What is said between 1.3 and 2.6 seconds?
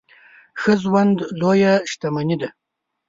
لويه شتمني ده.